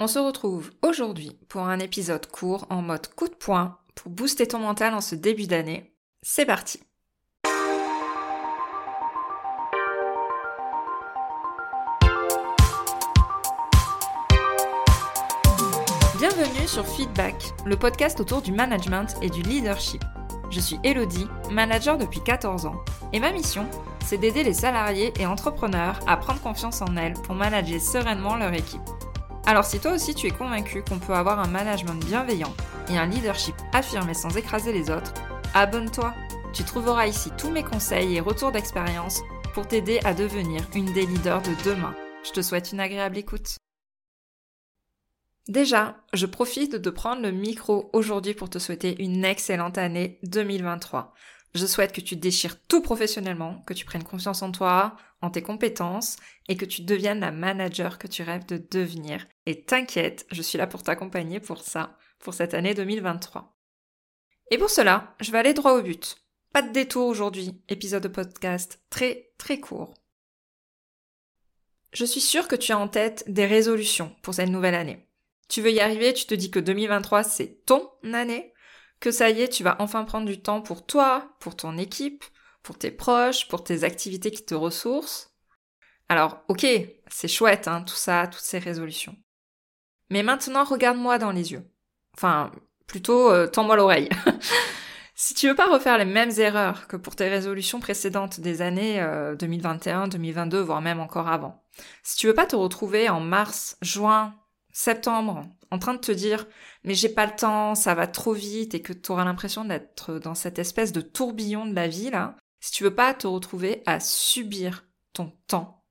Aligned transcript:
On 0.00 0.08
se 0.08 0.18
retrouve 0.18 0.72
aujourd'hui 0.82 1.38
pour 1.48 1.62
un 1.62 1.78
épisode 1.78 2.26
court 2.26 2.66
en 2.68 2.82
mode 2.82 3.06
coup 3.14 3.28
de 3.28 3.34
poing 3.34 3.78
pour 3.94 4.10
booster 4.10 4.48
ton 4.48 4.58
mental 4.58 4.92
en 4.92 5.00
ce 5.00 5.14
début 5.14 5.46
d'année. 5.46 5.94
C'est 6.20 6.46
parti 6.46 6.80
Bienvenue 16.18 16.66
sur 16.66 16.84
Feedback, 16.84 17.36
le 17.64 17.76
podcast 17.76 18.18
autour 18.18 18.42
du 18.42 18.50
management 18.50 19.14
et 19.22 19.30
du 19.30 19.42
leadership. 19.42 20.02
Je 20.50 20.58
suis 20.58 20.80
Elodie, 20.82 21.28
manager 21.52 21.98
depuis 21.98 22.20
14 22.20 22.66
ans, 22.66 22.84
et 23.12 23.20
ma 23.20 23.30
mission, 23.30 23.68
c'est 24.04 24.18
d'aider 24.18 24.42
les 24.42 24.54
salariés 24.54 25.12
et 25.20 25.26
entrepreneurs 25.26 26.00
à 26.08 26.16
prendre 26.16 26.40
confiance 26.40 26.82
en 26.82 26.96
elles 26.96 27.14
pour 27.14 27.36
manager 27.36 27.80
sereinement 27.80 28.34
leur 28.34 28.54
équipe. 28.54 28.82
Alors 29.46 29.66
si 29.66 29.78
toi 29.78 29.92
aussi 29.92 30.14
tu 30.14 30.26
es 30.26 30.30
convaincu 30.30 30.82
qu'on 30.82 30.98
peut 30.98 31.12
avoir 31.12 31.38
un 31.38 31.48
management 31.48 32.02
bienveillant 32.06 32.54
et 32.88 32.96
un 32.96 33.04
leadership 33.04 33.54
affirmé 33.74 34.14
sans 34.14 34.34
écraser 34.38 34.72
les 34.72 34.90
autres, 34.90 35.12
abonne-toi. 35.52 36.14
Tu 36.54 36.64
trouveras 36.64 37.06
ici 37.06 37.30
tous 37.36 37.50
mes 37.50 37.62
conseils 37.62 38.16
et 38.16 38.20
retours 38.20 38.52
d'expérience 38.52 39.20
pour 39.52 39.68
t'aider 39.68 40.00
à 40.04 40.14
devenir 40.14 40.62
une 40.74 40.90
des 40.94 41.04
leaders 41.04 41.42
de 41.42 41.50
demain. 41.62 41.94
Je 42.24 42.30
te 42.30 42.40
souhaite 42.40 42.72
une 42.72 42.80
agréable 42.80 43.18
écoute. 43.18 43.56
Déjà, 45.46 45.98
je 46.14 46.24
profite 46.24 46.76
de 46.76 46.90
prendre 46.90 47.20
le 47.20 47.30
micro 47.30 47.90
aujourd'hui 47.92 48.32
pour 48.32 48.48
te 48.48 48.58
souhaiter 48.58 49.02
une 49.02 49.26
excellente 49.26 49.76
année 49.76 50.18
2023. 50.22 51.12
Je 51.54 51.66
souhaite 51.66 51.92
que 51.92 52.00
tu 52.00 52.16
déchires 52.16 52.60
tout 52.66 52.80
professionnellement, 52.80 53.62
que 53.66 53.74
tu 53.74 53.84
prennes 53.84 54.04
confiance 54.04 54.42
en 54.42 54.52
toi, 54.52 54.96
tes 55.30 55.42
compétences 55.42 56.16
et 56.48 56.56
que 56.56 56.64
tu 56.64 56.82
deviennes 56.82 57.20
la 57.20 57.32
manager 57.32 57.98
que 57.98 58.06
tu 58.06 58.22
rêves 58.22 58.46
de 58.46 58.62
devenir. 58.70 59.26
Et 59.46 59.64
t'inquiète, 59.64 60.26
je 60.30 60.42
suis 60.42 60.58
là 60.58 60.66
pour 60.66 60.82
t'accompagner 60.82 61.40
pour 61.40 61.60
ça, 61.60 61.96
pour 62.18 62.34
cette 62.34 62.54
année 62.54 62.74
2023. 62.74 63.56
Et 64.50 64.58
pour 64.58 64.70
cela, 64.70 65.14
je 65.20 65.30
vais 65.32 65.38
aller 65.38 65.54
droit 65.54 65.72
au 65.72 65.82
but. 65.82 66.16
Pas 66.52 66.62
de 66.62 66.72
détour 66.72 67.08
aujourd'hui, 67.08 67.60
épisode 67.68 68.02
de 68.02 68.08
podcast 68.08 68.80
très 68.90 69.32
très 69.38 69.58
court. 69.58 69.94
Je 71.92 72.04
suis 72.04 72.20
sûre 72.20 72.48
que 72.48 72.56
tu 72.56 72.72
as 72.72 72.78
en 72.78 72.88
tête 72.88 73.24
des 73.26 73.46
résolutions 73.46 74.14
pour 74.22 74.34
cette 74.34 74.50
nouvelle 74.50 74.74
année. 74.74 75.08
Tu 75.48 75.62
veux 75.62 75.72
y 75.72 75.80
arriver, 75.80 76.12
tu 76.12 76.26
te 76.26 76.34
dis 76.34 76.50
que 76.50 76.58
2023 76.58 77.22
c'est 77.22 77.64
ton 77.64 77.90
année, 78.12 78.52
que 79.00 79.10
ça 79.10 79.30
y 79.30 79.42
est, 79.42 79.48
tu 79.48 79.62
vas 79.62 79.76
enfin 79.80 80.04
prendre 80.04 80.26
du 80.26 80.40
temps 80.40 80.60
pour 80.60 80.86
toi, 80.86 81.36
pour 81.40 81.56
ton 81.56 81.76
équipe, 81.76 82.24
pour 82.64 82.78
tes 82.78 82.90
proches, 82.90 83.46
pour 83.46 83.62
tes 83.62 83.84
activités 83.84 84.32
qui 84.32 84.44
te 84.44 84.54
ressourcent. 84.54 85.28
Alors, 86.08 86.42
ok, 86.48 86.66
c'est 87.08 87.28
chouette, 87.28 87.68
hein, 87.68 87.82
tout 87.82 87.94
ça, 87.94 88.26
toutes 88.26 88.42
ces 88.42 88.58
résolutions. 88.58 89.14
Mais 90.10 90.22
maintenant, 90.22 90.64
regarde-moi 90.64 91.18
dans 91.18 91.30
les 91.30 91.52
yeux. 91.52 91.64
Enfin, 92.16 92.50
plutôt, 92.86 93.30
euh, 93.30 93.46
tends-moi 93.46 93.76
l'oreille. 93.76 94.08
si 95.14 95.34
tu 95.34 95.46
veux 95.46 95.54
pas 95.54 95.70
refaire 95.70 95.98
les 95.98 96.04
mêmes 96.04 96.32
erreurs 96.38 96.88
que 96.88 96.96
pour 96.96 97.16
tes 97.16 97.28
résolutions 97.28 97.80
précédentes 97.80 98.40
des 98.40 98.62
années 98.62 99.04
2021, 99.38 100.04
euh, 100.04 100.08
2022, 100.08 100.60
voire 100.60 100.80
même 100.80 101.00
encore 101.00 101.28
avant, 101.28 101.62
si 102.02 102.16
tu 102.16 102.26
veux 102.26 102.34
pas 102.34 102.46
te 102.46 102.56
retrouver 102.56 103.08
en 103.08 103.20
mars, 103.20 103.76
juin, 103.82 104.34
septembre, 104.72 105.42
en 105.70 105.78
train 105.78 105.94
de 105.94 105.98
te 105.98 106.12
dire 106.12 106.46
mais 106.82 106.94
j'ai 106.94 107.08
pas 107.08 107.26
le 107.26 107.34
temps, 107.34 107.74
ça 107.74 107.94
va 107.94 108.06
trop 108.06 108.32
vite 108.32 108.74
et 108.74 108.82
que 108.82 108.92
tu 108.92 109.12
auras 109.12 109.24
l'impression 109.24 109.64
d'être 109.64 110.18
dans 110.18 110.34
cette 110.34 110.58
espèce 110.58 110.92
de 110.92 111.00
tourbillon 111.00 111.66
de 111.66 111.74
la 111.74 111.88
vie 111.88 112.10
là, 112.10 112.36
si 112.64 112.70
tu 112.70 112.82
veux 112.82 112.94
pas 112.94 113.12
te 113.12 113.26
retrouver 113.26 113.82
à 113.84 114.00
subir 114.00 114.86
ton 115.12 115.30
temps, 115.48 115.84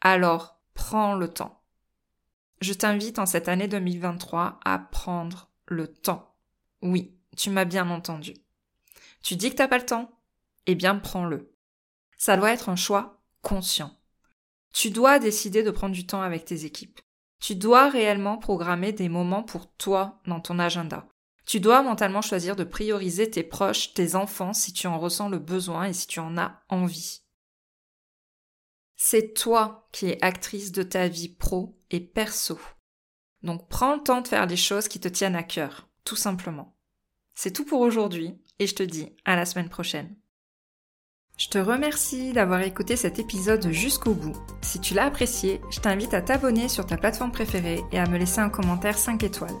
alors 0.00 0.60
prends 0.74 1.16
le 1.16 1.26
temps. 1.26 1.60
Je 2.60 2.72
t'invite 2.72 3.18
en 3.18 3.26
cette 3.26 3.48
année 3.48 3.66
2023 3.66 4.60
à 4.64 4.78
prendre 4.78 5.50
le 5.66 5.88
temps. 5.88 6.36
Oui, 6.82 7.18
tu 7.36 7.50
m'as 7.50 7.64
bien 7.64 7.90
entendu. 7.90 8.34
Tu 9.24 9.34
dis 9.34 9.50
que 9.50 9.56
t'as 9.56 9.66
pas 9.66 9.78
le 9.78 9.84
temps? 9.84 10.20
Eh 10.66 10.76
bien, 10.76 10.94
prends-le. 10.94 11.52
Ça 12.16 12.36
doit 12.36 12.52
être 12.52 12.68
un 12.68 12.76
choix 12.76 13.20
conscient. 13.42 13.98
Tu 14.72 14.90
dois 14.90 15.18
décider 15.18 15.64
de 15.64 15.72
prendre 15.72 15.96
du 15.96 16.06
temps 16.06 16.22
avec 16.22 16.44
tes 16.44 16.64
équipes. 16.64 17.00
Tu 17.40 17.56
dois 17.56 17.90
réellement 17.90 18.38
programmer 18.38 18.92
des 18.92 19.08
moments 19.08 19.42
pour 19.42 19.68
toi 19.72 20.20
dans 20.28 20.38
ton 20.38 20.60
agenda. 20.60 21.08
Tu 21.50 21.58
dois 21.58 21.82
mentalement 21.82 22.22
choisir 22.22 22.54
de 22.54 22.62
prioriser 22.62 23.28
tes 23.28 23.42
proches, 23.42 23.92
tes 23.92 24.14
enfants 24.14 24.52
si 24.52 24.72
tu 24.72 24.86
en 24.86 25.00
ressens 25.00 25.28
le 25.28 25.40
besoin 25.40 25.86
et 25.86 25.92
si 25.92 26.06
tu 26.06 26.20
en 26.20 26.38
as 26.38 26.62
envie. 26.68 27.22
C'est 28.94 29.34
toi 29.34 29.88
qui 29.90 30.06
es 30.06 30.24
actrice 30.24 30.70
de 30.70 30.84
ta 30.84 31.08
vie 31.08 31.28
pro 31.28 31.76
et 31.90 31.98
perso. 31.98 32.56
Donc 33.42 33.68
prends 33.68 33.96
le 33.96 34.00
temps 34.00 34.20
de 34.20 34.28
faire 34.28 34.46
les 34.46 34.56
choses 34.56 34.86
qui 34.86 35.00
te 35.00 35.08
tiennent 35.08 35.34
à 35.34 35.42
cœur, 35.42 35.88
tout 36.04 36.14
simplement. 36.14 36.78
C'est 37.34 37.50
tout 37.50 37.64
pour 37.64 37.80
aujourd'hui 37.80 38.40
et 38.60 38.68
je 38.68 38.76
te 38.76 38.84
dis 38.84 39.08
à 39.24 39.34
la 39.34 39.44
semaine 39.44 39.70
prochaine. 39.70 40.14
Je 41.36 41.48
te 41.48 41.58
remercie 41.58 42.32
d'avoir 42.32 42.60
écouté 42.60 42.94
cet 42.94 43.18
épisode 43.18 43.72
jusqu'au 43.72 44.14
bout. 44.14 44.36
Si 44.62 44.80
tu 44.80 44.94
l'as 44.94 45.06
apprécié, 45.06 45.60
je 45.72 45.80
t'invite 45.80 46.14
à 46.14 46.22
t'abonner 46.22 46.68
sur 46.68 46.86
ta 46.86 46.96
plateforme 46.96 47.32
préférée 47.32 47.82
et 47.90 47.98
à 47.98 48.06
me 48.06 48.18
laisser 48.18 48.38
un 48.38 48.50
commentaire 48.50 48.96
5 48.96 49.24
étoiles. 49.24 49.60